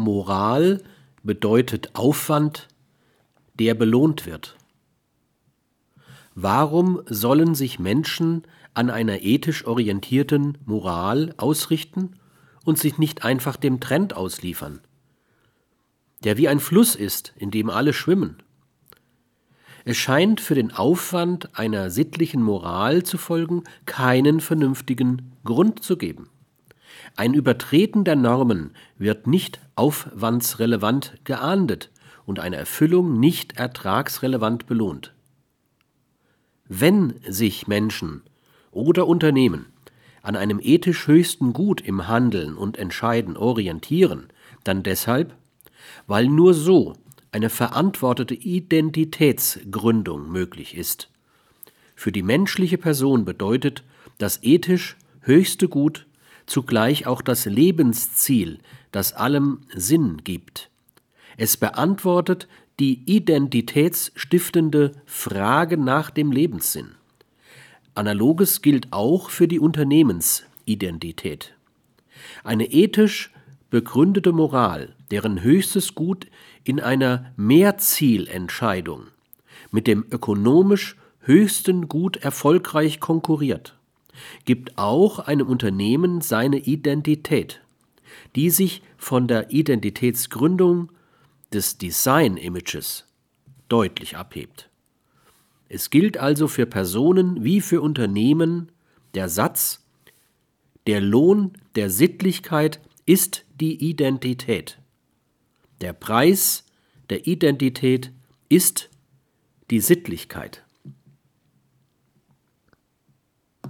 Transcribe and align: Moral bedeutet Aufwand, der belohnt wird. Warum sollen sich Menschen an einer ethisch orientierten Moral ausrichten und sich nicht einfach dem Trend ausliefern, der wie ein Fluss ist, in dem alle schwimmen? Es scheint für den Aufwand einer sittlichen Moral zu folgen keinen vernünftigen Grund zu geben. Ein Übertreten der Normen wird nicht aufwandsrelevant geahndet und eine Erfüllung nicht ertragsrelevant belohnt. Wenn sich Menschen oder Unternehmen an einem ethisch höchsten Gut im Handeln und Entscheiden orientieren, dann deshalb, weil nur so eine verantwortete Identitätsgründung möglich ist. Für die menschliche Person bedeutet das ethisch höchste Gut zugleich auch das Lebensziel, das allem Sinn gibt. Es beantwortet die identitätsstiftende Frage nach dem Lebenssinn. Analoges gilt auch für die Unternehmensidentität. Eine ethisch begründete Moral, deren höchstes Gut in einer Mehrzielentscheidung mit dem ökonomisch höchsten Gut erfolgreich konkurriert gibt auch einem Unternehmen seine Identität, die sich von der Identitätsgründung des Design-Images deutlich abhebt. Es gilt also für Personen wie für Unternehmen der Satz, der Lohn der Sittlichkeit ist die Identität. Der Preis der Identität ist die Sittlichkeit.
Moral 0.00 0.82
bedeutet 1.22 1.94
Aufwand, 1.94 2.68
der 3.54 3.74
belohnt 3.74 4.26
wird. 4.26 4.56
Warum 6.34 7.02
sollen 7.06 7.54
sich 7.54 7.78
Menschen 7.78 8.44
an 8.72 8.88
einer 8.88 9.22
ethisch 9.22 9.66
orientierten 9.66 10.56
Moral 10.64 11.34
ausrichten 11.36 12.14
und 12.64 12.78
sich 12.78 12.98
nicht 12.98 13.24
einfach 13.24 13.56
dem 13.56 13.80
Trend 13.80 14.16
ausliefern, 14.16 14.80
der 16.24 16.38
wie 16.38 16.48
ein 16.48 16.60
Fluss 16.60 16.94
ist, 16.94 17.34
in 17.36 17.50
dem 17.50 17.68
alle 17.68 17.92
schwimmen? 17.92 18.42
Es 19.84 19.96
scheint 19.96 20.40
für 20.40 20.54
den 20.54 20.72
Aufwand 20.72 21.58
einer 21.58 21.90
sittlichen 21.90 22.42
Moral 22.42 23.02
zu 23.02 23.18
folgen 23.18 23.64
keinen 23.86 24.40
vernünftigen 24.40 25.32
Grund 25.44 25.82
zu 25.82 25.96
geben. 25.96 26.30
Ein 27.16 27.34
Übertreten 27.34 28.04
der 28.04 28.16
Normen 28.16 28.72
wird 28.98 29.26
nicht 29.26 29.60
aufwandsrelevant 29.74 31.14
geahndet 31.24 31.90
und 32.26 32.40
eine 32.40 32.56
Erfüllung 32.56 33.18
nicht 33.18 33.56
ertragsrelevant 33.56 34.66
belohnt. 34.66 35.14
Wenn 36.68 37.14
sich 37.28 37.66
Menschen 37.66 38.22
oder 38.70 39.06
Unternehmen 39.06 39.66
an 40.22 40.36
einem 40.36 40.60
ethisch 40.62 41.06
höchsten 41.06 41.52
Gut 41.52 41.80
im 41.80 42.06
Handeln 42.06 42.56
und 42.56 42.76
Entscheiden 42.78 43.36
orientieren, 43.36 44.28
dann 44.64 44.82
deshalb, 44.82 45.34
weil 46.06 46.28
nur 46.28 46.54
so 46.54 46.94
eine 47.32 47.50
verantwortete 47.50 48.34
Identitätsgründung 48.34 50.30
möglich 50.30 50.76
ist. 50.76 51.08
Für 51.94 52.12
die 52.12 52.22
menschliche 52.22 52.78
Person 52.78 53.24
bedeutet 53.24 53.82
das 54.18 54.42
ethisch 54.42 54.96
höchste 55.20 55.68
Gut 55.68 56.06
zugleich 56.46 57.06
auch 57.06 57.22
das 57.22 57.44
Lebensziel, 57.46 58.58
das 58.92 59.12
allem 59.12 59.60
Sinn 59.74 60.18
gibt. 60.24 60.70
Es 61.36 61.56
beantwortet 61.56 62.48
die 62.78 63.02
identitätsstiftende 63.06 64.92
Frage 65.06 65.76
nach 65.76 66.10
dem 66.10 66.32
Lebenssinn. 66.32 66.92
Analoges 67.94 68.62
gilt 68.62 68.92
auch 68.92 69.30
für 69.30 69.48
die 69.48 69.60
Unternehmensidentität. 69.60 71.54
Eine 72.44 72.66
ethisch 72.72 73.32
begründete 73.70 74.32
Moral, 74.32 74.94
deren 75.10 75.42
höchstes 75.42 75.94
Gut 75.94 76.26
in 76.64 76.80
einer 76.80 77.32
Mehrzielentscheidung 77.36 79.08
mit 79.70 79.86
dem 79.86 80.04
ökonomisch 80.10 80.96
höchsten 81.20 81.88
Gut 81.88 82.16
erfolgreich 82.16 83.00
konkurriert 83.00 83.76
gibt 84.44 84.78
auch 84.78 85.18
einem 85.18 85.46
Unternehmen 85.46 86.20
seine 86.20 86.58
Identität, 86.58 87.62
die 88.36 88.50
sich 88.50 88.82
von 88.96 89.28
der 89.28 89.50
Identitätsgründung 89.50 90.90
des 91.52 91.78
Design-Images 91.78 93.06
deutlich 93.68 94.16
abhebt. 94.16 94.68
Es 95.68 95.90
gilt 95.90 96.18
also 96.18 96.48
für 96.48 96.66
Personen 96.66 97.44
wie 97.44 97.60
für 97.60 97.80
Unternehmen 97.80 98.72
der 99.14 99.28
Satz, 99.28 99.84
der 100.86 101.00
Lohn 101.00 101.52
der 101.74 101.90
Sittlichkeit 101.90 102.80
ist 103.06 103.44
die 103.60 103.88
Identität. 103.88 104.78
Der 105.80 105.92
Preis 105.92 106.64
der 107.10 107.26
Identität 107.26 108.12
ist 108.48 108.90
die 109.70 109.80
Sittlichkeit. 109.80 110.64